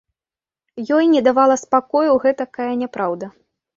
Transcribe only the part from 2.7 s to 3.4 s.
няпраўда.